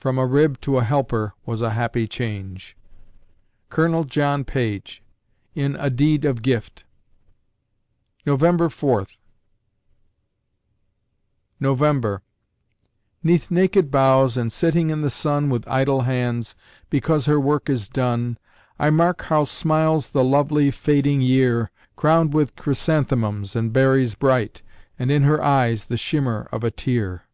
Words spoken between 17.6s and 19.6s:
is done, I mark how